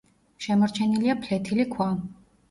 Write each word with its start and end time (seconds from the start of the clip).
შემორჩენილია 0.45 1.15
ფლეთილი 1.25 1.65
ქვა. 1.75 1.91